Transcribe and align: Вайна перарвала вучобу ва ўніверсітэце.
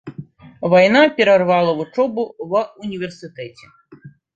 Вайна 0.75 1.01
перарвала 1.19 1.71
вучобу 1.83 2.23
ва 2.55 2.61
ўніверсітэце. 2.83 3.65